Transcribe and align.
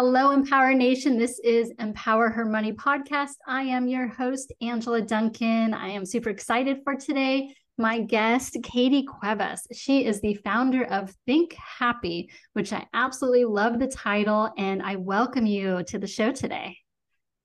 Hello, 0.00 0.30
Empower 0.30 0.74
Nation. 0.74 1.18
This 1.18 1.40
is 1.40 1.72
Empower 1.80 2.30
Her 2.30 2.44
Money 2.44 2.72
podcast. 2.72 3.32
I 3.48 3.62
am 3.62 3.88
your 3.88 4.06
host, 4.06 4.52
Angela 4.60 5.02
Duncan. 5.02 5.74
I 5.74 5.88
am 5.88 6.06
super 6.06 6.30
excited 6.30 6.82
for 6.84 6.94
today. 6.94 7.52
My 7.78 8.02
guest, 8.02 8.58
Katie 8.62 9.02
Cuevas. 9.02 9.66
She 9.72 10.06
is 10.06 10.20
the 10.20 10.34
founder 10.44 10.84
of 10.84 11.12
Think 11.26 11.52
Happy, 11.54 12.30
which 12.52 12.72
I 12.72 12.86
absolutely 12.94 13.44
love 13.44 13.80
the 13.80 13.88
title, 13.88 14.52
and 14.56 14.82
I 14.82 14.94
welcome 14.94 15.46
you 15.46 15.82
to 15.88 15.98
the 15.98 16.06
show 16.06 16.30
today. 16.30 16.78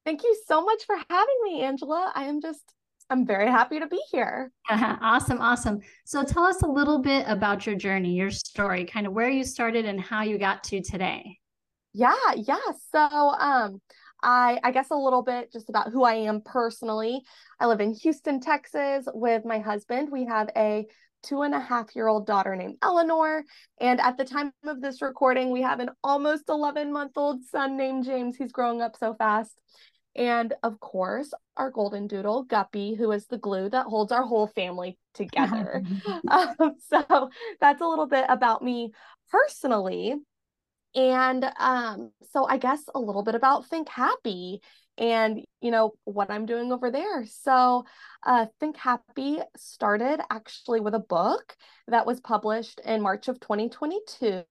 Thank 0.06 0.22
you 0.22 0.40
so 0.48 0.64
much 0.64 0.86
for 0.86 0.96
having 1.10 1.40
me, 1.46 1.62
Angela. 1.64 2.12
I 2.14 2.26
am 2.26 2.40
just, 2.40 2.62
I'm 3.10 3.26
very 3.26 3.48
happy 3.48 3.80
to 3.80 3.88
be 3.88 4.00
here. 4.12 4.52
awesome, 4.70 5.42
awesome. 5.42 5.80
So 6.06 6.24
tell 6.24 6.44
us 6.44 6.62
a 6.62 6.68
little 6.68 7.00
bit 7.00 7.26
about 7.28 7.66
your 7.66 7.76
journey, 7.76 8.14
your 8.14 8.30
story, 8.30 8.86
kind 8.86 9.08
of 9.08 9.14
where 9.14 9.32
you 9.32 9.44
started 9.44 9.86
and 9.86 10.00
how 10.00 10.22
you 10.22 10.38
got 10.38 10.64
to 10.66 10.84
today. 10.84 11.40
Yeah, 11.94 12.16
yeah. 12.36 12.58
So, 12.92 13.00
um, 13.00 13.82
I 14.22 14.60
I 14.64 14.72
guess 14.72 14.90
a 14.90 14.96
little 14.96 15.22
bit 15.22 15.52
just 15.52 15.70
about 15.70 15.92
who 15.92 16.04
I 16.04 16.16
am 16.16 16.42
personally. 16.42 17.22
I 17.60 17.68
live 17.68 17.82
in 17.82 17.94
Houston, 17.94 18.40
Texas, 18.40 19.06
with 19.14 19.46
my 19.46 19.60
husband. 19.60 20.10
We 20.12 20.26
have 20.26 20.50
a 20.56 20.86
two 21.24 21.42
and 21.42 21.54
a 21.54 21.60
half 21.60 21.96
year 21.96 22.08
old 22.08 22.26
daughter 22.28 22.56
named 22.56 22.78
Eleanor. 22.82 23.44
And 23.80 24.00
at 24.02 24.18
the 24.18 24.26
time 24.26 24.52
of 24.66 24.82
this 24.82 25.02
recording, 25.02 25.52
we 25.52 25.62
have 25.62 25.80
an 25.80 25.90
almost 26.04 26.44
11 26.50 26.92
month 26.92 27.14
old 27.16 27.44
son 27.44 27.78
named 27.78 28.06
James. 28.06 28.36
He's 28.38 28.52
growing 28.52 28.82
up 28.82 28.96
so 28.98 29.14
fast. 29.14 29.60
And 30.16 30.54
of 30.62 30.80
course, 30.80 31.34
our 31.58 31.72
golden 31.72 32.08
doodle, 32.08 32.44
Guppy, 32.44 32.94
who 32.96 33.12
is 33.12 33.26
the 33.26 33.38
glue 33.38 33.70
that 33.70 33.88
holds 33.88 34.12
our 34.12 34.24
whole 34.24 34.48
family 34.48 34.98
together. 35.14 35.84
um, 36.28 36.56
so 36.90 37.30
that's 37.60 37.82
a 37.82 37.88
little 37.88 38.08
bit 38.08 38.26
about 38.30 38.64
me 38.64 38.92
personally. 39.32 40.16
And 40.96 41.52
um, 41.60 42.12
so 42.32 42.46
I 42.46 42.58
guess 42.58 42.84
a 42.94 43.00
little 43.00 43.24
bit 43.24 43.36
about 43.36 43.68
Think 43.68 43.90
Happy 43.90 44.62
and 44.98 45.44
you 45.62 45.72
know 45.72 45.94
what 46.04 46.30
I'm 46.30 46.46
doing 46.46 46.72
over 46.72 46.92
there. 46.92 47.26
So 47.26 47.86
uh, 48.26 48.46
Think 48.60 48.78
Happy 48.78 49.40
started 49.56 50.20
actually 50.30 50.82
with 50.82 50.94
a 50.94 51.00
book 51.00 51.56
that 51.88 52.06
was 52.06 52.20
published 52.20 52.80
in 52.86 53.02
March 53.02 53.28
of 53.28 53.40
2022, 53.40 54.44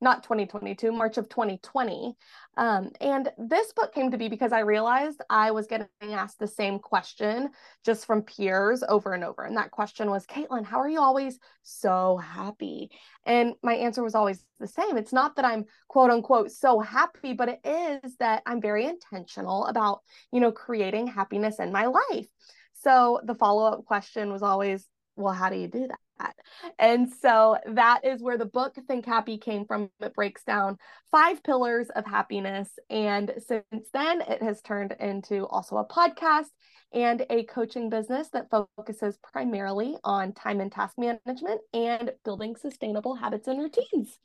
not 0.00 0.22
2022, 0.22 0.90
March 0.92 1.18
of 1.18 1.28
2020. 1.28 2.14
Um, 2.56 2.90
and 3.00 3.30
this 3.36 3.72
book 3.72 3.94
came 3.94 4.10
to 4.10 4.18
be 4.18 4.28
because 4.28 4.52
I 4.52 4.60
realized 4.60 5.22
I 5.28 5.50
was 5.50 5.66
getting 5.66 5.88
asked 6.02 6.38
the 6.38 6.48
same 6.48 6.78
question 6.78 7.50
just 7.84 8.06
from 8.06 8.22
peers 8.22 8.82
over 8.88 9.12
and 9.12 9.24
over. 9.24 9.44
And 9.44 9.56
that 9.56 9.70
question 9.70 10.10
was, 10.10 10.26
Kaitlin, 10.26 10.64
how 10.64 10.80
are 10.80 10.88
you 10.88 11.00
always 11.00 11.38
so 11.62 12.16
happy? 12.16 12.90
And 13.26 13.54
my 13.62 13.74
answer 13.74 14.02
was 14.02 14.14
always 14.14 14.44
the 14.60 14.66
same. 14.66 14.96
It's 14.96 15.12
not 15.12 15.36
that 15.36 15.44
I'm 15.44 15.64
quote 15.88 16.10
unquote 16.10 16.50
so 16.50 16.80
happy, 16.80 17.32
but 17.32 17.48
it 17.48 17.60
is 17.64 18.16
that 18.18 18.42
I'm 18.46 18.60
very 18.60 18.86
intentional 18.86 19.66
about, 19.74 20.00
you 20.32 20.40
know, 20.40 20.52
creating 20.52 21.08
happiness 21.08 21.58
in 21.58 21.72
my 21.72 21.86
life. 21.86 22.26
So 22.74 23.20
the 23.24 23.34
follow 23.34 23.64
up 23.72 23.84
question 23.84 24.30
was 24.30 24.42
always, 24.42 24.86
well, 25.16 25.34
how 25.34 25.48
do 25.48 25.56
you 25.56 25.68
do 25.68 25.88
that? 25.88 26.34
And 26.78 27.12
so 27.12 27.58
that 27.66 28.04
is 28.04 28.22
where 28.22 28.38
the 28.38 28.46
book 28.46 28.76
Think 28.86 29.04
Happy 29.04 29.36
came 29.36 29.64
from. 29.64 29.90
It 30.00 30.14
breaks 30.14 30.44
down 30.44 30.78
five 31.10 31.42
pillars 31.42 31.88
of 31.90 32.06
happiness. 32.06 32.68
And 32.88 33.32
since 33.46 33.88
then, 33.92 34.20
it 34.20 34.40
has 34.40 34.62
turned 34.62 34.94
into 35.00 35.46
also 35.46 35.76
a 35.76 35.86
podcast 35.86 36.46
and 36.92 37.26
a 37.30 37.42
coaching 37.44 37.90
business 37.90 38.28
that 38.30 38.48
focuses 38.50 39.18
primarily 39.32 39.96
on 40.04 40.32
time 40.32 40.60
and 40.60 40.70
task 40.70 40.94
management 40.96 41.60
and 41.72 42.12
building 42.24 42.54
sustainable 42.54 43.16
habits 43.16 43.48
and 43.48 43.60
routines. 43.60 44.18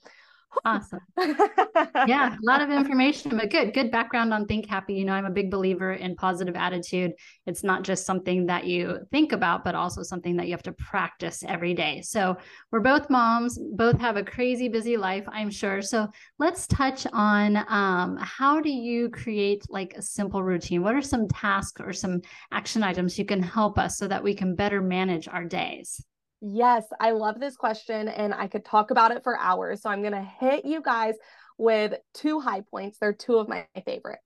Awesome. 0.65 0.99
yeah, 2.07 2.35
a 2.35 2.37
lot 2.41 2.61
of 2.61 2.69
information, 2.69 3.37
but 3.37 3.49
good, 3.49 3.73
good 3.73 3.91
background 3.91 4.33
on 4.33 4.45
Think 4.45 4.67
Happy. 4.67 4.93
You 4.93 5.05
know, 5.05 5.13
I'm 5.13 5.25
a 5.25 5.31
big 5.31 5.51
believer 5.51 5.93
in 5.93 6.15
positive 6.15 6.55
attitude. 6.55 7.13
It's 7.45 7.63
not 7.63 7.83
just 7.83 8.05
something 8.05 8.47
that 8.47 8.65
you 8.65 8.99
think 9.11 9.31
about, 9.31 9.63
but 9.63 9.75
also 9.75 10.03
something 10.03 10.35
that 10.37 10.47
you 10.47 10.51
have 10.51 10.63
to 10.63 10.71
practice 10.73 11.43
every 11.47 11.73
day. 11.73 12.01
So 12.01 12.37
we're 12.71 12.79
both 12.79 13.09
moms, 13.09 13.59
both 13.73 13.99
have 13.99 14.17
a 14.17 14.23
crazy 14.23 14.69
busy 14.69 14.97
life, 14.97 15.25
I'm 15.31 15.49
sure. 15.49 15.81
So 15.81 16.07
let's 16.39 16.67
touch 16.67 17.05
on 17.13 17.57
um, 17.69 18.17
how 18.19 18.59
do 18.59 18.71
you 18.71 19.09
create 19.09 19.63
like 19.69 19.93
a 19.95 20.01
simple 20.01 20.43
routine? 20.43 20.83
What 20.83 20.95
are 20.95 21.01
some 21.01 21.27
tasks 21.27 21.81
or 21.81 21.93
some 21.93 22.21
action 22.51 22.83
items 22.83 23.19
you 23.19 23.25
can 23.25 23.41
help 23.41 23.77
us 23.77 23.97
so 23.97 24.07
that 24.07 24.23
we 24.23 24.33
can 24.33 24.55
better 24.55 24.81
manage 24.81 25.27
our 25.27 25.45
days? 25.45 26.03
Yes, 26.41 26.85
I 26.99 27.11
love 27.11 27.39
this 27.39 27.55
question 27.55 28.07
and 28.07 28.33
I 28.33 28.47
could 28.47 28.63
talk 28.63 28.91
about 28.91 29.11
it 29.11 29.23
for 29.23 29.37
hours. 29.37 29.81
So 29.81 29.89
I'm 29.89 30.01
going 30.01 30.13
to 30.13 30.27
hit 30.39 30.65
you 30.65 30.81
guys 30.81 31.15
with 31.57 31.93
two 32.13 32.39
high 32.39 32.61
points. 32.61 32.97
They're 32.99 33.13
two 33.13 33.37
of 33.37 33.49
my 33.49 33.67
favorites. 33.85 34.23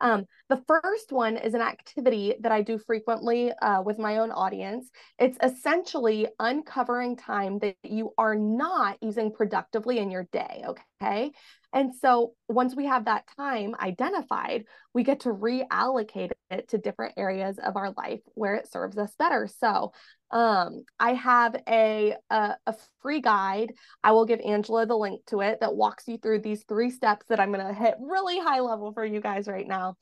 Um, 0.00 0.26
the 0.50 0.62
first 0.66 1.12
one 1.12 1.36
is 1.38 1.54
an 1.54 1.62
activity 1.62 2.34
that 2.40 2.52
I 2.52 2.60
do 2.60 2.78
frequently 2.78 3.52
uh, 3.52 3.80
with 3.80 3.98
my 3.98 4.18
own 4.18 4.30
audience. 4.32 4.90
It's 5.18 5.38
essentially 5.42 6.26
uncovering 6.38 7.16
time 7.16 7.58
that 7.60 7.76
you 7.82 8.12
are 8.18 8.34
not 8.34 8.98
using 9.00 9.32
productively 9.32 9.98
in 9.98 10.10
your 10.10 10.28
day. 10.30 10.64
Okay. 10.66 11.30
And 11.74 11.92
so 11.92 12.34
once 12.48 12.76
we 12.76 12.86
have 12.86 13.06
that 13.06 13.24
time 13.36 13.74
identified, 13.80 14.64
we 14.94 15.02
get 15.02 15.20
to 15.20 15.30
reallocate 15.30 16.30
it 16.50 16.68
to 16.68 16.78
different 16.78 17.14
areas 17.16 17.58
of 17.58 17.76
our 17.76 17.92
life 17.96 18.20
where 18.34 18.54
it 18.54 18.70
serves 18.70 18.96
us 18.96 19.12
better. 19.18 19.48
So 19.48 19.92
um, 20.30 20.84
I 21.00 21.14
have 21.14 21.56
a, 21.68 22.14
a, 22.30 22.54
a 22.66 22.74
free 23.02 23.20
guide. 23.20 23.72
I 24.04 24.12
will 24.12 24.24
give 24.24 24.40
Angela 24.40 24.86
the 24.86 24.96
link 24.96 25.26
to 25.26 25.40
it 25.40 25.58
that 25.60 25.74
walks 25.74 26.06
you 26.06 26.16
through 26.16 26.42
these 26.42 26.64
three 26.68 26.90
steps 26.90 27.26
that 27.28 27.40
I'm 27.40 27.52
going 27.52 27.66
to 27.66 27.74
hit 27.74 27.96
really 28.00 28.38
high 28.38 28.60
level 28.60 28.92
for 28.92 29.04
you 29.04 29.20
guys 29.20 29.48
right 29.48 29.66
now. 29.66 29.96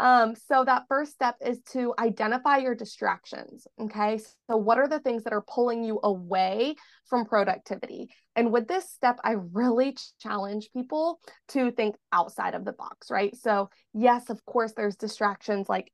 Um, 0.00 0.34
so 0.34 0.64
that 0.64 0.84
first 0.88 1.12
step 1.12 1.36
is 1.44 1.60
to 1.72 1.92
identify 1.98 2.56
your 2.56 2.74
distractions. 2.74 3.66
Okay. 3.78 4.18
So 4.48 4.56
what 4.56 4.78
are 4.78 4.88
the 4.88 4.98
things 4.98 5.24
that 5.24 5.34
are 5.34 5.44
pulling 5.46 5.84
you 5.84 6.00
away 6.02 6.76
from 7.04 7.26
productivity? 7.26 8.08
And 8.34 8.50
with 8.50 8.66
this 8.66 8.88
step, 8.90 9.20
I 9.22 9.32
really 9.52 9.94
challenge 10.18 10.70
people 10.72 11.20
to 11.48 11.70
think 11.72 11.96
outside 12.12 12.54
of 12.54 12.64
the 12.64 12.72
box, 12.72 13.10
right? 13.10 13.36
So 13.36 13.68
yes, 13.92 14.30
of 14.30 14.42
course, 14.46 14.72
there's 14.72 14.96
distractions 14.96 15.68
like 15.68 15.92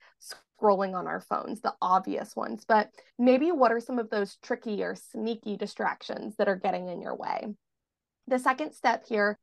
scrolling 0.63 0.95
on 0.95 1.09
our 1.09 1.21
phones, 1.21 1.61
the 1.61 1.75
obvious 1.83 2.37
ones, 2.37 2.65
but 2.67 2.91
maybe 3.19 3.51
what 3.51 3.73
are 3.73 3.81
some 3.81 3.99
of 3.99 4.09
those 4.09 4.37
tricky 4.37 4.85
or 4.85 4.95
sneaky 4.95 5.57
distractions 5.57 6.37
that 6.37 6.49
are 6.49 6.57
getting 6.57 6.87
in 6.89 7.03
your 7.03 7.17
way? 7.17 7.49
The 8.29 8.39
second 8.39 8.73
step 8.73 9.05
here 9.09 9.37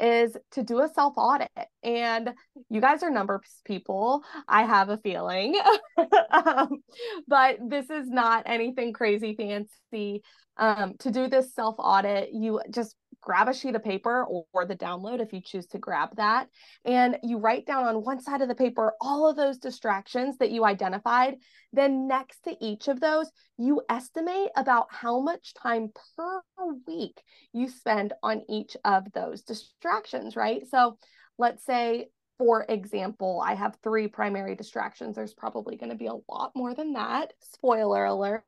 is 0.00 0.36
to 0.52 0.62
do 0.62 0.80
a 0.80 0.88
self 0.88 1.14
audit. 1.16 1.50
And 1.82 2.34
you 2.70 2.80
guys 2.80 3.02
are 3.02 3.10
numbers 3.10 3.60
people, 3.64 4.22
I 4.48 4.62
have 4.62 4.88
a 4.88 4.98
feeling. 4.98 5.58
um, 6.30 6.82
but 7.26 7.58
this 7.68 7.90
is 7.90 8.08
not 8.08 8.44
anything 8.46 8.92
crazy 8.92 9.34
fancy. 9.36 10.22
Um, 10.58 10.94
to 11.00 11.10
do 11.10 11.28
this 11.28 11.54
self 11.54 11.76
audit, 11.78 12.30
you 12.32 12.60
just 12.70 12.96
grab 13.20 13.48
a 13.48 13.54
sheet 13.54 13.74
of 13.74 13.82
paper 13.82 14.24
or, 14.24 14.44
or, 14.52 14.64
the 14.64 14.76
download 14.76 15.20
if 15.20 15.32
you 15.32 15.40
choose 15.44 15.66
to 15.66 15.78
grab 15.78 16.16
that. 16.16 16.48
And 16.84 17.18
you 17.22 17.38
write 17.38 17.66
down 17.66 17.84
on 17.84 18.04
one 18.04 18.20
side 18.20 18.42
of 18.42 18.48
the 18.48 18.54
paper 18.54 18.94
all 19.00 19.28
of 19.28 19.36
those 19.36 19.58
distractions 19.58 20.38
that 20.38 20.50
you 20.50 20.64
identified. 20.64 21.36
Then, 21.72 22.08
next 22.08 22.44
to 22.44 22.56
each 22.60 22.88
of 22.88 23.00
those, 23.00 23.30
you 23.58 23.82
estimate 23.90 24.50
about 24.56 24.86
how 24.90 25.20
much 25.20 25.54
time 25.54 25.90
per 26.16 26.40
week 26.86 27.20
you 27.52 27.68
spend 27.68 28.12
on 28.22 28.42
each 28.48 28.76
of 28.84 29.12
those 29.12 29.42
distractions, 29.42 30.36
right? 30.36 30.62
So, 30.70 30.96
let's 31.38 31.64
say 31.64 32.08
for 32.38 32.64
example, 32.68 33.42
I 33.44 33.54
have 33.54 33.76
three 33.82 34.06
primary 34.06 34.54
distractions. 34.54 35.16
There's 35.16 35.34
probably 35.34 35.76
going 35.76 35.90
to 35.90 35.96
be 35.96 36.06
a 36.06 36.14
lot 36.30 36.52
more 36.54 36.74
than 36.74 36.92
that. 36.92 37.32
Spoiler 37.40 38.04
alert. 38.04 38.44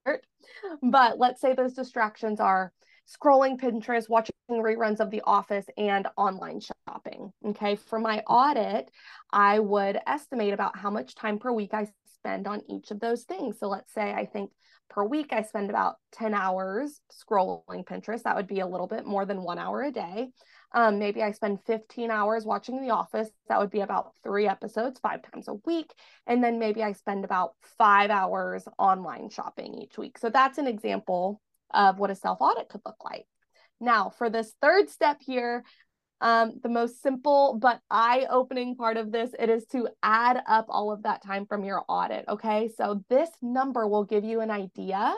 But 0.83 1.19
let's 1.19 1.41
say 1.41 1.55
those 1.55 1.75
distractions 1.75 2.41
are 2.41 2.73
scrolling 3.09 3.61
Pinterest, 3.61 4.09
watching 4.09 4.35
reruns 4.49 5.01
of 5.01 5.11
The 5.11 5.23
Office, 5.25 5.67
and 5.77 6.07
online 6.17 6.61
shopping. 6.61 7.33
Okay. 7.45 7.75
For 7.75 7.99
my 7.99 8.21
audit, 8.21 8.91
I 9.33 9.59
would 9.59 9.99
estimate 10.07 10.55
about 10.55 10.79
how 10.79 10.91
much 10.91 11.15
time 11.15 11.39
per 11.39 11.53
week 11.53 11.75
I 11.75 11.89
spend 12.15 12.47
on 12.47 12.63
each 12.69 12.91
of 12.91 13.01
those 13.01 13.25
things. 13.25 13.59
So 13.59 13.69
let's 13.69 13.93
say 13.93 14.13
I 14.13 14.27
think 14.27 14.51
per 14.89 15.05
week 15.05 15.33
I 15.33 15.43
spend 15.43 15.71
about 15.71 15.97
10 16.13 16.35
hours 16.35 17.01
scrolling 17.13 17.85
Pinterest. 17.85 18.23
That 18.23 18.37
would 18.37 18.47
be 18.47 18.61
a 18.61 18.67
little 18.67 18.87
bit 18.87 19.07
more 19.07 19.25
than 19.25 19.43
one 19.43 19.59
hour 19.59 19.83
a 19.83 19.91
day. 19.91 20.31
Um, 20.73 20.99
maybe 20.99 21.23
I 21.23 21.33
spend 21.33 21.61
15 21.67 22.11
hours 22.11 22.45
watching 22.45 22.81
The 22.81 22.91
Office. 22.91 23.29
That 23.49 23.59
would 23.59 23.71
be 23.71 23.81
about 23.81 24.13
three 24.23 24.47
episodes, 24.47 25.01
five 25.01 25.21
times 25.23 25.49
a 25.49 25.55
week. 25.67 25.93
And 26.27 26.43
then 26.43 26.59
maybe 26.59 26.83
I 26.83 26.93
spend 26.93 27.25
about 27.25 27.55
five 27.77 28.11
hours 28.11 28.65
online 28.79 29.31
shopping 29.31 29.75
each 29.75 29.99
week. 29.99 30.19
So 30.19 30.31
that's 30.31 30.59
an 30.59 30.67
example 30.67 31.41
of 31.73 31.99
what 31.99 32.11
a 32.11 32.15
self 32.15 32.41
audit 32.41 32.69
could 32.69 32.83
look 32.87 33.05
like. 33.05 33.27
Now, 33.81 34.11
for 34.11 34.31
this 34.31 34.53
third 34.61 34.91
step 34.91 35.19
here, 35.21 35.65
um, 36.21 36.61
the 36.63 36.69
most 36.69 37.03
simple 37.03 37.59
but 37.61 37.81
eye 37.91 38.27
opening 38.31 38.77
part 38.77 38.99
of 38.99 39.11
this, 39.11 39.31
it 39.39 39.49
is 39.49 39.65
to 39.73 39.89
add 40.03 40.43
up 40.47 40.67
all 40.69 40.93
of 40.93 41.03
that 41.05 41.25
time 41.25 41.47
from 41.47 41.65
your 41.65 41.83
audit. 41.89 42.27
Okay. 42.29 42.71
So 42.77 43.03
this 43.09 43.31
number 43.41 43.89
will 43.89 44.05
give 44.05 44.25
you 44.25 44.41
an 44.41 44.51
idea 44.51 45.15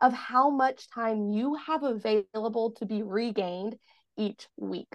of 0.00 0.12
how 0.12 0.48
much 0.48 0.88
time 0.90 1.28
you 1.30 1.54
have 1.54 1.82
available 1.82 2.72
to 2.78 2.86
be 2.86 3.02
regained 3.02 3.76
each 4.18 4.48
week. 4.58 4.88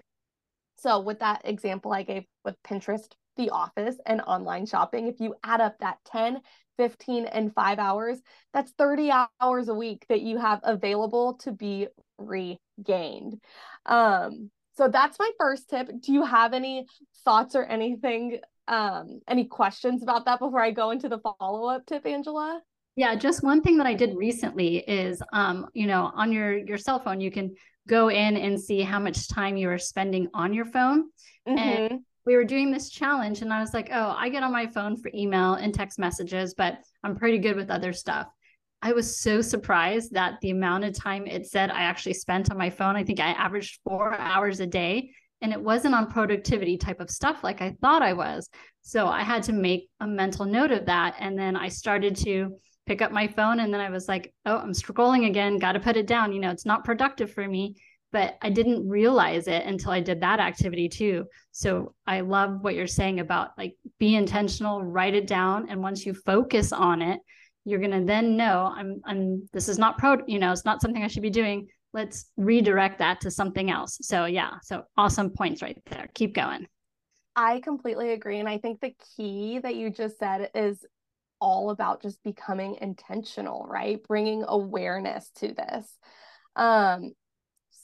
So, 0.76 1.00
with 1.00 1.20
that 1.20 1.42
example 1.46 1.94
I 1.94 2.04
gave 2.04 2.26
with 2.44 2.62
Pinterest, 2.64 3.08
the 3.38 3.50
office, 3.50 3.96
and 4.06 4.22
online 4.22 4.66
shopping, 4.66 5.08
if 5.08 5.20
you 5.20 5.36
add 5.44 5.62
up 5.62 5.78
that 5.80 5.98
10, 6.06 6.42
15, 6.78 7.26
and 7.26 7.54
five 7.54 7.80
hours, 7.80 8.20
that's 8.54 8.72
30 8.78 9.12
hours 9.42 9.70
a 9.70 9.74
week 9.74 10.06
that 10.10 10.22
you 10.22 10.38
have 10.38 10.60
available 10.64 11.36
to 11.36 11.52
be 11.52 11.88
regained. 12.18 13.40
Um, 13.86 14.52
so 14.76 14.88
that's 14.88 15.20
my 15.20 15.32
first 15.40 15.70
tip. 15.70 15.90
Do 16.02 16.14
you 16.14 16.26
have 16.26 16.54
any 16.54 16.88
thoughts 17.24 17.56
or 17.56 17.64
anything, 17.64 18.40
um, 18.68 19.22
any 19.28 19.46
questions 19.46 20.04
about 20.04 20.26
that 20.26 20.40
before 20.40 20.62
I 20.62 20.72
go 20.72 20.92
into 20.92 21.10
the 21.10 21.20
follow 21.20 21.68
up 21.70 21.86
tip, 21.86 22.06
Angela? 22.06 22.62
Yeah, 22.96 23.16
just 23.16 23.44
one 23.44 23.62
thing 23.62 23.78
that 23.78 23.88
I 23.88 23.96
did 23.96 24.16
recently 24.16 24.78
is, 24.78 25.22
um, 25.34 25.68
you 25.74 25.88
know, 25.88 26.12
on 26.14 26.32
your 26.32 26.58
your 26.58 26.78
cell 26.78 27.00
phone, 27.00 27.20
you 27.20 27.32
can 27.32 27.56
go 27.88 28.10
in 28.10 28.38
and 28.38 28.60
see 28.60 28.82
how 28.82 29.00
much 29.00 29.28
time 29.28 29.58
you 29.58 29.70
are 29.70 29.78
spending 29.80 30.30
on 30.34 30.54
your 30.54 30.66
phone. 30.66 31.10
Mm-hmm. 31.48 31.58
And 31.58 32.00
we 32.26 32.36
were 32.36 32.46
doing 32.46 32.72
this 32.72 32.90
challenge, 32.90 33.42
and 33.42 33.52
I 33.52 33.60
was 33.60 33.74
like, 33.74 33.90
oh, 33.92 34.16
I 34.18 34.30
get 34.30 34.44
on 34.44 34.52
my 34.52 34.68
phone 34.68 34.96
for 34.96 35.12
email 35.14 35.56
and 35.56 35.74
text 35.74 36.00
messages, 36.00 36.54
but 36.54 36.78
I'm 37.04 37.16
pretty 37.16 37.40
good 37.40 37.56
with 37.56 37.70
other 37.70 37.94
stuff. 37.94 38.28
I 38.82 38.94
was 38.94 39.18
so 39.18 39.42
surprised 39.42 40.14
that 40.14 40.40
the 40.42 40.52
amount 40.52 40.84
of 40.84 40.94
time 40.94 41.26
it 41.26 41.48
said 41.48 41.72
I 41.72 41.84
actually 41.84 42.14
spent 42.14 42.52
on 42.52 42.58
my 42.58 42.70
phone. 42.70 42.96
I 42.96 43.04
think 43.04 43.20
I 43.20 43.32
averaged 43.32 43.80
four 43.84 44.14
hours 44.14 44.60
a 44.60 44.68
day, 44.68 45.12
and 45.42 45.52
it 45.52 45.62
wasn't 45.62 45.96
on 45.96 46.12
productivity 46.12 46.78
type 46.78 47.00
of 47.00 47.10
stuff 47.10 47.44
like 47.44 47.62
I 47.62 47.76
thought 47.82 48.02
I 48.02 48.14
was. 48.14 48.50
So 48.82 49.08
I 49.08 49.24
had 49.24 49.44
to 49.44 49.54
make 49.54 49.90
a 50.00 50.08
mental 50.08 50.46
note 50.46 50.72
of 50.72 50.86
that. 50.86 51.16
And 51.20 51.38
then 51.40 51.56
I 51.56 51.70
started 51.70 52.16
to 52.18 52.58
pick 52.86 53.02
up 53.02 53.12
my 53.12 53.28
phone, 53.28 53.60
and 53.60 53.74
then 53.74 53.82
I 53.82 53.90
was 53.90 54.08
like, 54.08 54.34
oh, 54.46 54.58
I'm 54.58 54.74
scrolling 54.74 55.28
again, 55.28 55.60
got 55.60 55.74
to 55.74 55.80
put 55.80 55.98
it 55.98 56.08
down. 56.08 56.34
You 56.34 56.42
know, 56.42 56.52
it's 56.52 56.66
not 56.66 56.84
productive 56.84 57.32
for 57.32 57.48
me. 57.48 57.76
But 58.12 58.38
I 58.44 58.52
didn't 58.52 58.88
realize 58.88 59.48
it 59.48 59.66
until 59.66 59.90
I 59.90 60.00
did 60.00 60.22
that 60.22 60.40
activity 60.40 60.88
too. 60.88 61.26
So 61.52 61.96
I 62.06 62.22
love 62.22 62.60
what 62.62 62.76
you're 62.76 62.86
saying 62.86 63.20
about 63.20 63.58
like 63.58 63.76
be 63.98 64.16
intentional, 64.16 64.84
write 64.84 65.16
it 65.16 65.26
down. 65.26 65.68
And 65.68 65.82
once 65.82 66.06
you 66.06 66.14
focus 66.14 66.72
on 66.72 67.02
it, 67.02 67.20
you're 67.66 67.80
going 67.80 68.00
to 68.00 68.06
then 68.06 68.38
know 68.38 68.72
I'm, 68.72 69.02
I'm, 69.04 69.50
this 69.52 69.68
is 69.68 69.80
not 69.80 69.98
pro, 69.98 70.18
you 70.28 70.38
know, 70.38 70.52
it's 70.52 70.64
not 70.64 70.80
something 70.80 71.04
I 71.04 71.08
should 71.08 71.24
be 71.24 71.32
doing. 71.32 71.68
Let's 71.92 72.30
redirect 72.38 73.00
that 73.00 73.20
to 73.22 73.32
something 73.32 73.72
else. 73.72 73.98
So, 74.02 74.26
yeah. 74.26 74.52
So, 74.62 74.84
awesome 74.96 75.32
points 75.32 75.64
right 75.64 75.82
there. 75.90 76.08
Keep 76.14 76.36
going. 76.36 76.68
I 77.36 77.62
completely 77.62 78.12
agree. 78.12 78.40
And 78.40 78.48
I 78.48 78.60
think 78.60 78.80
the 78.80 78.96
key 79.16 79.58
that 79.64 79.74
you 79.74 79.90
just 79.90 80.20
said 80.20 80.52
is 80.54 80.86
all 81.44 81.70
about 81.70 82.02
just 82.02 82.24
becoming 82.24 82.78
intentional, 82.80 83.68
right? 83.70 84.02
Bringing 84.08 84.46
awareness 84.48 85.30
to 85.40 85.54
this. 85.54 85.98
Um, 86.56 87.12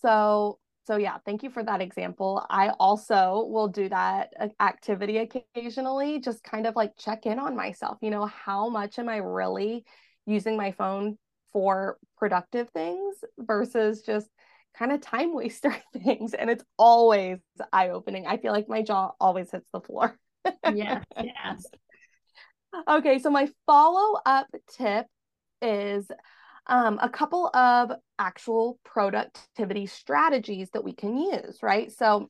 so 0.01 0.59
so 0.85 0.97
yeah 0.97 1.17
thank 1.25 1.43
you 1.43 1.49
for 1.49 1.63
that 1.63 1.81
example 1.81 2.43
i 2.49 2.69
also 2.79 3.45
will 3.49 3.67
do 3.67 3.89
that 3.89 4.33
activity 4.59 5.17
occasionally 5.17 6.19
just 6.19 6.43
kind 6.43 6.65
of 6.65 6.75
like 6.75 6.91
check 6.97 7.25
in 7.25 7.37
on 7.37 7.55
myself 7.55 7.97
you 8.01 8.09
know 8.09 8.25
how 8.25 8.69
much 8.69 8.97
am 8.97 9.09
i 9.09 9.17
really 9.17 9.85
using 10.25 10.57
my 10.57 10.71
phone 10.71 11.17
for 11.51 11.97
productive 12.17 12.69
things 12.69 13.15
versus 13.37 14.01
just 14.01 14.27
kind 14.77 14.91
of 14.91 15.01
time 15.01 15.33
waster 15.35 15.75
things 16.03 16.33
and 16.33 16.49
it's 16.49 16.63
always 16.77 17.37
eye 17.71 17.89
opening 17.89 18.25
i 18.25 18.37
feel 18.37 18.51
like 18.51 18.69
my 18.69 18.81
jaw 18.81 19.11
always 19.19 19.51
hits 19.51 19.69
the 19.73 19.81
floor 19.81 20.17
yes 20.73 21.03
yes 21.21 21.65
okay 22.87 23.19
so 23.19 23.29
my 23.29 23.47
follow 23.65 24.19
up 24.25 24.47
tip 24.77 25.05
is 25.61 26.09
um, 26.69 26.99
a 27.01 27.09
couple 27.09 27.47
of 27.55 27.91
actual 28.19 28.79
productivity 28.85 29.87
strategies 29.87 30.69
that 30.71 30.83
we 30.83 30.93
can 30.93 31.17
use, 31.17 31.57
right? 31.63 31.91
So 31.91 32.29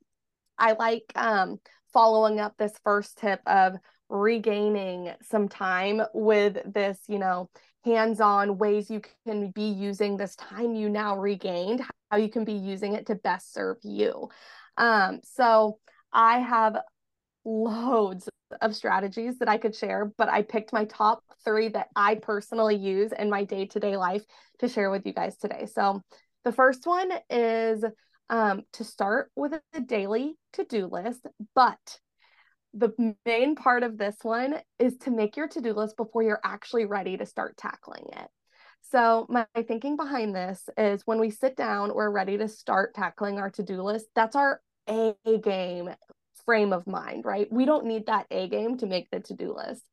I 0.57 0.73
like 0.73 1.03
um, 1.15 1.59
following 1.93 2.39
up 2.39 2.53
this 2.57 2.73
first 2.83 3.17
tip 3.17 3.41
of 3.45 3.75
regaining 4.07 5.11
some 5.21 5.49
time 5.49 6.01
with 6.13 6.57
this, 6.73 6.99
you 7.07 7.19
know, 7.19 7.49
hands 7.83 8.21
on 8.21 8.57
ways 8.57 8.89
you 8.89 9.01
can 9.27 9.51
be 9.51 9.69
using 9.69 10.17
this 10.17 10.35
time 10.35 10.73
you 10.73 10.89
now 10.89 11.17
regained, 11.17 11.81
how 12.09 12.17
you 12.17 12.29
can 12.29 12.45
be 12.45 12.53
using 12.53 12.93
it 12.93 13.07
to 13.07 13.15
best 13.15 13.53
serve 13.53 13.77
you. 13.83 14.29
Um, 14.77 15.19
so 15.23 15.79
I 16.13 16.39
have 16.39 16.77
loads 17.43 18.29
of 18.61 18.75
strategies 18.75 19.39
that 19.39 19.49
I 19.49 19.57
could 19.57 19.75
share, 19.75 20.11
but 20.17 20.29
I 20.29 20.41
picked 20.41 20.73
my 20.73 20.85
top 20.85 21.23
three 21.43 21.69
that 21.69 21.87
I 21.95 22.15
personally 22.15 22.75
use 22.75 23.11
in 23.17 23.29
my 23.29 23.43
day 23.43 23.65
to 23.67 23.79
day 23.79 23.97
life 23.97 24.23
to 24.59 24.67
share 24.67 24.91
with 24.91 25.05
you 25.05 25.13
guys 25.13 25.37
today. 25.37 25.67
So, 25.73 26.01
the 26.45 26.51
first 26.51 26.87
one 26.87 27.11
is 27.29 27.83
um, 28.29 28.63
to 28.73 28.83
start 28.83 29.31
with 29.35 29.53
a 29.73 29.81
daily 29.81 30.35
to 30.53 30.63
do 30.63 30.87
list, 30.87 31.25
but 31.53 31.99
the 32.73 33.15
main 33.25 33.55
part 33.55 33.83
of 33.83 33.97
this 33.97 34.15
one 34.21 34.55
is 34.77 34.97
to 34.97 35.11
make 35.11 35.35
your 35.35 35.47
to 35.47 35.61
do 35.61 35.73
list 35.73 35.97
before 35.97 36.23
you're 36.23 36.41
actually 36.43 36.85
ready 36.85 37.17
to 37.17 37.25
start 37.25 37.57
tackling 37.57 38.05
it. 38.13 38.27
So, 38.81 39.25
my 39.29 39.45
thinking 39.67 39.97
behind 39.97 40.35
this 40.35 40.67
is 40.77 41.01
when 41.05 41.19
we 41.19 41.29
sit 41.29 41.55
down, 41.55 41.93
we're 41.93 42.09
ready 42.09 42.37
to 42.37 42.47
start 42.47 42.93
tackling 42.93 43.37
our 43.37 43.49
to 43.51 43.63
do 43.63 43.81
list. 43.81 44.07
That's 44.15 44.35
our 44.35 44.61
A 44.87 45.15
game 45.43 45.89
frame 46.49 46.73
of 46.73 46.87
mind, 46.87 47.25
right? 47.25 47.47
We 47.51 47.65
don't 47.65 47.85
need 47.85 48.07
that 48.07 48.25
A 48.31 48.47
game 48.47 48.75
to 48.79 48.87
make 48.87 49.11
the 49.11 49.19
to 49.19 49.35
do 49.35 49.55
list. 49.55 49.83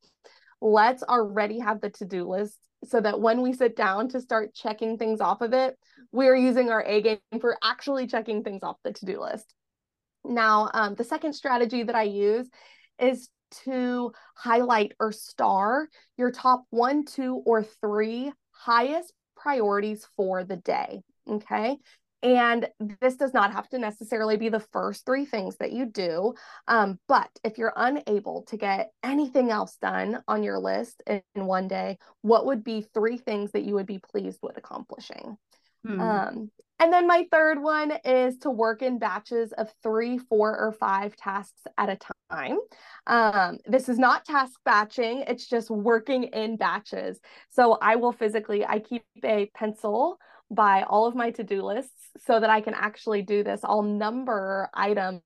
Let's 0.63 1.03
already 1.03 1.59
have 1.59 1.83
the 1.83 1.91
to 1.91 2.07
do 2.07 2.27
list 2.27 2.57
so 2.83 2.99
that 2.99 3.21
when 3.21 3.43
we 3.43 3.53
sit 3.53 3.77
down 3.77 4.09
to 4.09 4.23
start 4.23 4.55
checking 4.55 4.97
things 4.97 5.21
off 5.21 5.43
of 5.43 5.53
it, 5.53 5.77
we're 6.13 6.35
using 6.35 6.71
our 6.71 6.83
A 6.83 7.03
game 7.03 7.19
for 7.43 7.59
actually 7.63 8.07
checking 8.07 8.43
things 8.43 8.63
off 8.63 8.79
the 8.85 8.95
to 8.95 9.05
do 9.05 9.21
list. 9.21 9.55
Now, 10.25 10.71
um, 10.73 10.95
the 10.95 11.05
second 11.05 11.35
strategy 11.35 11.83
that 11.83 11.95
I 11.95 12.05
use 12.05 12.49
is 12.99 13.29
to 13.65 14.13
highlight 14.35 14.93
or 14.99 15.13
star 15.13 15.91
your 16.17 16.31
top 16.31 16.65
one, 16.71 17.05
two, 17.05 17.43
or 17.45 17.65
three 17.65 18.33
highest 18.53 19.13
priorities 19.37 20.09
for 20.17 20.43
the 20.43 20.57
day. 20.57 21.03
Okay. 21.29 21.77
And 22.23 22.69
this 23.01 23.17
does 23.17 23.35
not 23.35 23.53
have 23.53 23.69
to 23.69 23.79
necessarily 23.79 24.37
be 24.37 24.49
the 24.49 24.61
first 24.61 25.05
three 25.05 25.27
things 25.27 25.57
that 25.59 25.73
you 25.73 25.87
do. 25.87 26.35
Um, 26.67 26.99
but 27.09 27.29
if 27.45 27.59
you're 27.59 27.75
unable 27.77 28.43
to 28.49 28.57
get 28.57 28.91
anything 29.03 29.51
else 29.51 29.77
done 29.81 30.23
on 30.27 30.43
your 30.43 30.59
list 30.59 31.03
in, 31.07 31.23
in 31.35 31.47
one 31.47 31.69
day, 31.69 31.99
what 32.23 32.47
would 32.47 32.65
be 32.65 32.87
three 32.95 33.19
things 33.19 33.53
that 33.53 33.65
you 33.65 33.75
would 33.75 33.87
be 33.87 33.99
pleased 33.99 34.39
with 34.43 34.57
accomplishing? 34.57 35.37
Hmm. 35.85 36.01
Um, 36.01 36.51
and 36.79 36.93
then 36.93 37.07
my 37.07 37.27
third 37.31 37.63
one 37.63 37.93
is 38.05 38.37
to 38.39 38.51
work 38.51 38.83
in 38.83 38.99
batches 38.99 39.53
of 39.53 39.73
three, 39.83 40.19
four, 40.19 40.59
or 40.59 40.73
five 40.73 41.17
tasks 41.17 41.63
at 41.79 41.89
a 41.89 41.99
time. 42.31 42.59
Um, 43.07 43.59
this 43.65 43.89
is 43.89 43.99
not 43.99 44.27
task 44.27 44.61
batching, 44.65 45.25
it's 45.27 45.47
just 45.47 45.71
working 45.71 46.25
in 46.25 46.57
batches. 46.57 47.19
So 47.51 47.79
I 47.81 47.97
will 47.97 48.13
physically, 48.13 48.65
I 48.67 48.81
keep 48.81 49.05
a 49.25 49.51
pencil 49.55 50.19
by 50.51 50.83
all 50.83 51.07
of 51.07 51.15
my 51.15 51.31
to-do 51.31 51.63
lists 51.63 52.11
so 52.25 52.39
that 52.39 52.51
I 52.51 52.61
can 52.61 52.75
actually 52.75 53.23
do 53.23 53.43
this. 53.43 53.61
I'll 53.65 53.83
number 53.83 54.69
items 54.73 55.23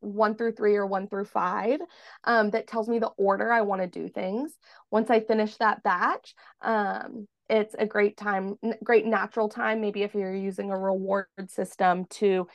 one 0.00 0.34
through 0.34 0.52
three 0.52 0.74
or 0.74 0.86
one 0.86 1.08
through 1.08 1.24
five 1.24 1.80
um, 2.24 2.50
that 2.50 2.66
tells 2.66 2.88
me 2.88 2.98
the 2.98 3.12
order 3.16 3.52
I 3.52 3.62
want 3.62 3.82
to 3.82 3.86
do 3.86 4.08
things. 4.08 4.52
Once 4.90 5.10
I 5.10 5.20
finish 5.20 5.56
that 5.56 5.82
batch, 5.82 6.34
um, 6.60 7.26
it's 7.48 7.74
a 7.78 7.86
great 7.86 8.16
time, 8.16 8.56
great 8.82 9.06
natural 9.06 9.48
time. 9.48 9.80
Maybe 9.80 10.02
if 10.02 10.14
you're 10.14 10.34
using 10.34 10.70
a 10.70 10.78
reward 10.78 11.26
system 11.48 12.06
to 12.10 12.46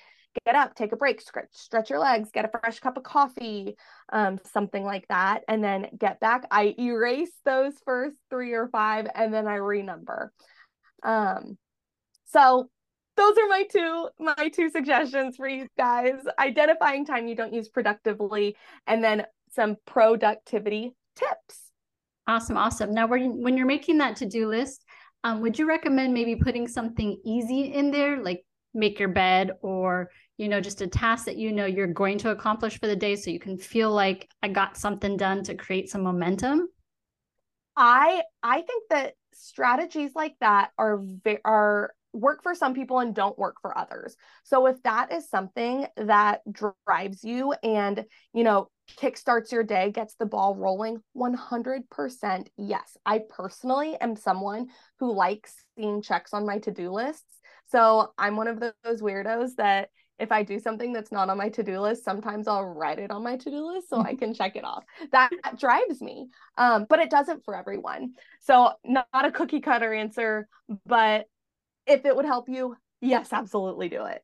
get 0.46 0.56
up, 0.56 0.75
take 0.75 0.92
a 0.92 0.98
break, 0.98 1.22
stretch, 1.22 1.50
stretch 1.51 1.89
your 1.89 2.00
legs, 2.00 2.30
get 2.32 2.46
a 2.46 2.60
fresh 2.60 2.80
cup 2.80 2.98
of 2.98 3.04
coffee, 3.04 3.75
um, 4.12 4.39
something 4.44 4.84
like 4.84 5.08
that, 5.08 5.44
and 5.48 5.63
then 5.63 5.88
get 5.98 6.20
back. 6.20 6.46
I 6.51 6.75
erase 6.77 7.32
those 7.46 7.74
first 7.86 8.18
three 8.30 8.54
or 8.54 8.68
five, 8.68 9.08
and 9.16 9.34
then 9.34 9.48
I 9.48 9.58
renumber. 9.58 10.30
Um, 11.04 11.58
so 12.27 12.69
those 13.15 13.36
are 13.38 13.48
my 13.48 13.63
two 13.72 14.10
my 14.19 14.50
two 14.50 14.69
suggestions 14.69 15.36
for 15.38 15.48
you 15.48 15.67
guys. 15.77 16.15
Identifying 16.39 17.05
time 17.05 17.27
you 17.27 17.36
don't 17.36 17.53
use 17.53 17.67
productively 17.67 18.55
and 18.86 19.03
then 19.03 19.25
some 19.51 19.77
productivity 19.86 20.93
tips. 21.15 21.72
Awesome 22.27 22.57
awesome. 22.57 22.93
Now 22.93 23.07
when, 23.07 23.41
when 23.41 23.57
you're 23.57 23.65
making 23.65 23.98
that 24.00 24.17
to-do 24.17 24.48
list 24.48 24.84
um, 25.24 25.41
would 25.41 25.57
you 25.57 25.67
recommend 25.67 26.13
maybe 26.13 26.36
putting 26.36 26.67
something 26.67 27.19
easy 27.25 27.74
in 27.74 27.91
there 27.91 28.22
like 28.22 28.46
make 28.74 29.00
your 29.00 29.10
bed 29.10 29.51
or 29.62 30.10
you 30.38 30.48
know 30.48 30.62
just 30.62 30.81
a 30.81 30.88
task 30.88 31.25
that 31.25 31.38
you 31.38 31.51
know 31.51 31.65
you're 31.65 31.88
going 31.88 32.17
to 32.19 32.29
accomplish 32.29 32.79
for 32.79 32.88
the 32.88 32.96
day 32.96 33.15
so 33.15 33.31
you 33.31 33.39
can 33.39 33.57
feel 33.57 33.91
like 33.91 34.29
i 34.43 34.48
got 34.48 34.77
something 34.77 35.17
done 35.17 35.43
to 35.43 35.55
create 35.55 35.89
some 35.89 36.03
momentum 36.03 36.67
i 37.75 38.22
i 38.43 38.62
think 38.62 38.84
that 38.89 39.13
strategies 39.34 40.12
like 40.15 40.36
that 40.39 40.69
are 40.77 41.01
are 41.43 41.93
work 42.18 42.42
for 42.44 42.56
some 42.56 42.74
people 42.74 43.00
and 43.00 43.14
don't 43.14 43.38
work 43.38 43.58
for 43.62 43.78
others. 43.78 44.16
So 44.44 44.66
if 44.66 44.82
that 44.84 45.12
is 45.12 45.30
something 45.30 45.86
that 45.98 46.42
drives 46.52 47.24
you 47.24 47.54
and, 47.64 48.06
you 48.34 48.44
know, 48.44 48.70
kickstarts 48.98 49.52
your 49.52 49.64
day, 49.64 49.92
gets 49.92 50.16
the 50.16 50.26
ball 50.26 50.56
rolling, 50.56 51.02
100% 51.16 52.48
yes. 52.58 52.98
I 53.06 53.22
personally 53.30 53.96
am 54.00 54.16
someone 54.16 54.68
who 55.00 55.14
likes 55.14 55.54
seeing 55.78 56.02
checks 56.02 56.34
on 56.34 56.46
my 56.46 56.60
to-do 56.60 56.92
lists. 56.92 57.24
So 57.70 58.14
I'm 58.18 58.36
one 58.38 58.48
of 58.48 58.60
those 58.60 59.02
weirdos 59.02 59.56
that 59.58 59.90
if 60.20 60.32
I 60.32 60.42
do 60.42 60.60
something 60.60 60.94
that's 60.94 61.12
not 61.12 61.30
on 61.30 61.38
my 61.38 61.50
to-do 61.50 61.80
list, 61.80 62.04
sometimes 62.04 62.48
I'll 62.48 62.66
write 62.66 62.98
it 62.98 63.12
on 63.12 63.24
my 63.24 63.38
to-do 63.38 63.74
list 63.74 63.90
so 63.90 64.02
I 64.02 64.16
can 64.16 64.34
check 64.34 64.56
it 64.56 64.64
off. 64.64 64.84
That, 65.12 65.30
that 65.44 65.60
drives 65.60 66.02
me. 66.02 66.30
Um, 66.58 66.88
but 66.90 67.00
it 67.00 67.12
doesn't 67.12 67.46
for 67.46 67.56
everyone. 67.56 68.14
So 68.42 68.72
not, 68.84 69.08
not 69.14 69.26
a 69.26 69.32
cookie 69.32 69.62
cutter 69.62 69.94
answer, 69.94 70.48
but 70.86 71.28
if 71.88 72.06
it 72.06 72.15
would 72.15 72.25
help 72.25 72.50
you, 72.50 72.75
yes, 73.01 73.34
absolutely 73.34 73.89
do 73.89 74.06
it. 74.06 74.24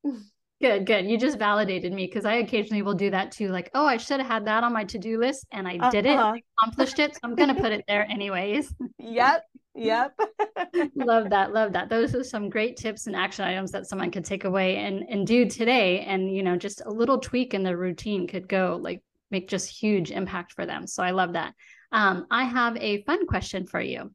Good, 0.61 0.85
good. 0.85 1.05
You 1.05 1.17
just 1.17 1.37
validated 1.37 1.91
me 1.91 2.05
because 2.05 2.23
I 2.23 2.35
occasionally 2.35 2.83
will 2.83 2.93
do 2.93 3.09
that 3.09 3.31
too. 3.33 3.49
Like, 3.49 3.69
oh, 3.73 3.85
I 3.85 3.97
should 3.97 4.21
have 4.21 4.29
had 4.29 4.45
that 4.45 4.63
on 4.63 4.71
my 4.71 4.85
to-do 4.85 5.19
list 5.19 5.45
and 5.51 5.67
I 5.67 5.89
did 5.89 6.07
uh-huh. 6.07 6.35
it, 6.35 6.43
accomplished 6.57 6.99
it. 6.99 7.15
So 7.15 7.19
I'm 7.23 7.35
gonna 7.35 7.53
put 7.55 7.73
it 7.73 7.83
there 7.87 8.09
anyways. 8.09 8.73
Yep. 8.97 9.43
Yep. 9.75 10.17
love 10.95 11.31
that. 11.31 11.51
Love 11.51 11.73
that. 11.73 11.89
Those 11.89 12.15
are 12.15 12.23
some 12.23 12.49
great 12.49 12.77
tips 12.77 13.07
and 13.07 13.15
action 13.15 13.43
items 13.43 13.71
that 13.71 13.87
someone 13.87 14.09
could 14.11 14.23
take 14.23 14.45
away 14.45 14.77
and 14.77 15.03
and 15.09 15.27
do 15.27 15.49
today. 15.49 16.01
And 16.01 16.33
you 16.33 16.43
know, 16.43 16.55
just 16.55 16.81
a 16.85 16.89
little 16.89 17.19
tweak 17.19 17.53
in 17.53 17.63
the 17.63 17.75
routine 17.75 18.25
could 18.27 18.47
go 18.47 18.79
like 18.81 19.01
make 19.31 19.49
just 19.49 19.67
huge 19.67 20.11
impact 20.11 20.53
for 20.53 20.65
them. 20.65 20.87
So 20.87 21.03
I 21.03 21.11
love 21.11 21.33
that. 21.33 21.53
Um, 21.91 22.25
I 22.31 22.45
have 22.45 22.77
a 22.77 23.03
fun 23.03 23.27
question 23.27 23.65
for 23.65 23.81
you. 23.81 24.11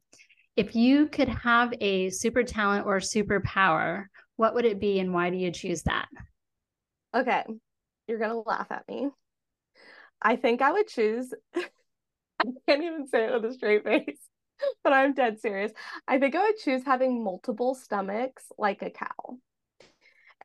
If 0.59 0.75
you 0.75 1.07
could 1.07 1.29
have 1.29 1.73
a 1.79 2.09
super 2.09 2.43
talent 2.43 2.85
or 2.85 2.97
superpower, 2.97 4.07
what 4.35 4.53
would 4.55 4.65
it 4.65 4.77
be 4.77 4.99
and 4.99 5.13
why 5.13 5.29
do 5.29 5.37
you 5.37 5.51
choose 5.51 5.83
that? 5.83 6.09
Okay, 7.15 7.45
you're 8.09 8.19
gonna 8.19 8.41
laugh 8.41 8.67
at 8.69 8.85
me. 8.89 9.07
I 10.21 10.35
think 10.35 10.61
I 10.61 10.73
would 10.73 10.89
choose. 10.89 11.33
I 11.55 12.45
can't 12.67 12.83
even 12.83 13.07
say 13.07 13.23
it 13.23 13.31
with 13.31 13.49
a 13.49 13.53
straight 13.53 13.85
face, 13.85 14.19
but 14.83 14.91
I'm 14.91 15.13
dead 15.13 15.39
serious. 15.39 15.71
I 16.09 16.19
think 16.19 16.35
I 16.35 16.47
would 16.47 16.57
choose 16.57 16.83
having 16.83 17.23
multiple 17.23 17.73
stomachs 17.73 18.51
like 18.57 18.81
a 18.81 18.89
cow. 18.89 19.37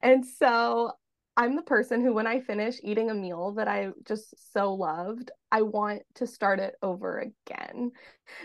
And 0.00 0.24
so 0.24 0.92
I'm 1.36 1.56
the 1.56 1.62
person 1.62 2.04
who, 2.04 2.14
when 2.14 2.28
I 2.28 2.38
finish 2.38 2.76
eating 2.84 3.10
a 3.10 3.14
meal 3.14 3.54
that 3.56 3.66
I 3.66 3.88
just 4.06 4.32
so 4.52 4.74
loved, 4.74 5.32
I 5.50 5.62
want 5.62 6.02
to 6.14 6.28
start 6.28 6.60
it 6.60 6.76
over 6.82 7.18
again. 7.18 7.90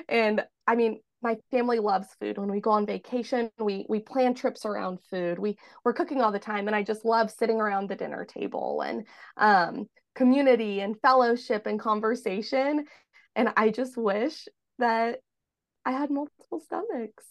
And 0.08 0.44
I 0.66 0.74
mean, 0.74 1.02
my 1.22 1.36
family 1.52 1.80
loves 1.80 2.08
food. 2.20 2.38
When 2.38 2.52
we 2.52 2.62
go 2.62 2.72
on 2.72 2.86
vacation 2.86 3.50
we 3.60 3.86
we 3.90 4.00
plan 4.00 4.34
trips 4.34 4.66
around 4.66 5.00
food. 5.10 5.40
We 5.40 5.58
we're 5.84 5.94
cooking 5.94 6.22
all 6.22 6.32
the 6.32 6.40
time 6.40 6.68
and 6.68 6.76
i 6.76 6.84
just 6.84 7.06
love 7.06 7.32
sitting 7.32 7.60
around 7.60 7.90
the 7.90 7.96
dinner 7.96 8.26
table 8.26 8.82
and 8.82 9.06
um, 9.38 9.88
community 10.16 10.82
and 10.82 11.00
fellowship 11.02 11.66
and 11.66 11.80
conversation. 11.80 12.86
And 13.36 13.50
i 13.58 13.70
just 13.70 13.98
wish 13.98 14.48
that 14.80 15.20
i 15.86 15.92
had 15.92 16.10
multiple 16.10 16.62
stomachs. 16.62 17.26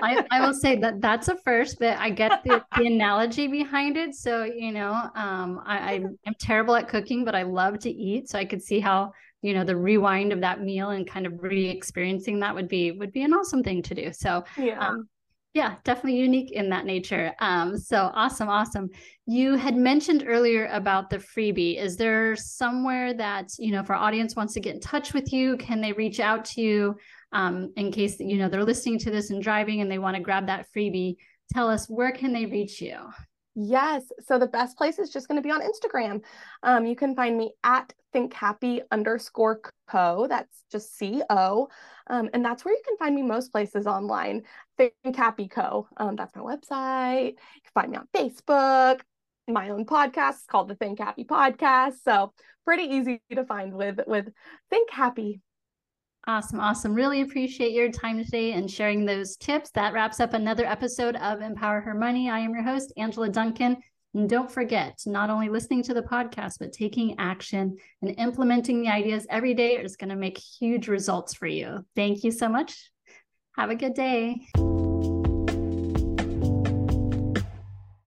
I, 0.00 0.24
I 0.30 0.46
will 0.46 0.54
say 0.54 0.76
that 0.76 1.00
that's 1.00 1.28
a 1.28 1.36
first 1.44 1.78
but 1.80 1.96
i 1.98 2.10
get 2.10 2.44
the, 2.44 2.62
the 2.76 2.86
analogy 2.86 3.48
behind 3.48 3.96
it. 3.96 4.14
So 4.14 4.44
you 4.44 4.72
know 4.72 4.92
um, 5.14 5.60
I, 5.64 5.94
i'm 6.26 6.34
terrible 6.40 6.76
at 6.76 6.88
cooking 6.88 7.24
but 7.24 7.34
i 7.34 7.42
love 7.42 7.78
to 7.80 7.90
eat. 7.90 8.28
So 8.28 8.38
i 8.38 8.44
could 8.44 8.62
see 8.62 8.80
how 8.80 9.12
you 9.42 9.54
know 9.54 9.64
the 9.64 9.76
rewind 9.76 10.32
of 10.32 10.40
that 10.40 10.60
meal 10.60 10.90
and 10.90 11.08
kind 11.08 11.26
of 11.26 11.42
re-experiencing 11.42 12.40
that 12.40 12.54
would 12.54 12.68
be 12.68 12.92
would 12.92 13.12
be 13.12 13.22
an 13.22 13.32
awesome 13.32 13.62
thing 13.62 13.82
to 13.82 13.94
do. 13.94 14.12
So 14.12 14.44
yeah. 14.56 14.88
um, 14.88 15.08
yeah 15.54 15.76
definitely 15.84 16.18
unique 16.18 16.50
in 16.52 16.68
that 16.70 16.84
nature. 16.84 17.32
Um 17.40 17.76
so 17.78 18.10
awesome 18.14 18.48
awesome. 18.48 18.88
You 19.26 19.54
had 19.54 19.76
mentioned 19.76 20.24
earlier 20.26 20.66
about 20.66 21.10
the 21.10 21.18
freebie. 21.18 21.78
Is 21.78 21.96
there 21.96 22.34
somewhere 22.36 23.14
that 23.14 23.50
you 23.58 23.72
know 23.72 23.80
if 23.80 23.90
our 23.90 23.96
audience 23.96 24.34
wants 24.36 24.54
to 24.54 24.60
get 24.60 24.74
in 24.74 24.80
touch 24.80 25.14
with 25.14 25.32
you 25.32 25.56
can 25.56 25.80
they 25.80 25.92
reach 25.92 26.20
out 26.20 26.44
to 26.46 26.60
you 26.60 26.96
um 27.32 27.72
in 27.76 27.92
case 27.92 28.18
you 28.18 28.38
know 28.38 28.48
they're 28.48 28.64
listening 28.64 28.98
to 28.98 29.10
this 29.10 29.30
and 29.30 29.42
driving 29.42 29.80
and 29.80 29.90
they 29.90 29.98
want 29.98 30.16
to 30.16 30.22
grab 30.22 30.46
that 30.46 30.66
freebie? 30.74 31.16
Tell 31.54 31.70
us 31.70 31.88
where 31.88 32.12
can 32.12 32.32
they 32.32 32.44
reach 32.44 32.82
you 32.82 32.98
Yes. 33.60 34.04
So 34.20 34.38
the 34.38 34.46
best 34.46 34.76
place 34.76 35.00
is 35.00 35.10
just 35.10 35.26
going 35.26 35.34
to 35.34 35.42
be 35.42 35.50
on 35.50 35.60
Instagram. 35.60 36.22
Um, 36.62 36.86
you 36.86 36.94
can 36.94 37.16
find 37.16 37.36
me 37.36 37.54
at 37.64 37.92
think 38.12 38.32
happy 38.32 38.82
underscore 38.92 39.60
co. 39.90 40.28
That's 40.28 40.64
just 40.70 40.96
C 40.96 41.22
O. 41.28 41.68
Um, 42.06 42.30
and 42.32 42.44
that's 42.44 42.64
where 42.64 42.72
you 42.72 42.80
can 42.86 42.96
find 42.98 43.16
me 43.16 43.22
most 43.22 43.50
places 43.50 43.88
online. 43.88 44.42
Think 44.76 44.94
Happy 45.16 45.48
Co. 45.48 45.88
Um, 45.96 46.14
that's 46.14 46.36
my 46.36 46.42
website. 46.42 47.32
You 47.32 47.62
can 47.64 47.72
find 47.74 47.90
me 47.90 47.98
on 47.98 48.06
Facebook. 48.14 49.00
My 49.48 49.70
own 49.70 49.86
podcast 49.86 50.46
called 50.46 50.68
the 50.68 50.76
Think 50.76 51.00
Happy 51.00 51.24
Podcast. 51.24 51.94
So 52.04 52.32
pretty 52.64 52.84
easy 52.84 53.20
to 53.34 53.44
find 53.44 53.74
with 53.74 53.98
with 54.06 54.28
Think 54.70 54.88
Happy. 54.90 55.40
Awesome. 56.28 56.60
Awesome. 56.60 56.92
Really 56.92 57.22
appreciate 57.22 57.72
your 57.72 57.90
time 57.90 58.22
today 58.22 58.52
and 58.52 58.70
sharing 58.70 59.06
those 59.06 59.34
tips. 59.36 59.70
That 59.70 59.94
wraps 59.94 60.20
up 60.20 60.34
another 60.34 60.66
episode 60.66 61.16
of 61.16 61.40
Empower 61.40 61.80
Her 61.80 61.94
Money. 61.94 62.28
I 62.28 62.40
am 62.40 62.52
your 62.52 62.62
host, 62.62 62.92
Angela 62.98 63.30
Duncan. 63.30 63.78
And 64.12 64.28
don't 64.28 64.50
forget, 64.50 64.98
not 65.06 65.30
only 65.30 65.48
listening 65.48 65.82
to 65.84 65.94
the 65.94 66.02
podcast, 66.02 66.58
but 66.58 66.74
taking 66.74 67.18
action 67.18 67.78
and 68.02 68.14
implementing 68.18 68.82
the 68.82 68.90
ideas 68.90 69.26
every 69.30 69.54
day 69.54 69.76
is 69.76 69.96
going 69.96 70.10
to 70.10 70.16
make 70.16 70.36
huge 70.36 70.86
results 70.86 71.32
for 71.32 71.46
you. 71.46 71.86
Thank 71.96 72.24
you 72.24 72.30
so 72.30 72.46
much. 72.46 72.90
Have 73.56 73.70
a 73.70 73.74
good 73.74 73.94
day. 73.94 74.46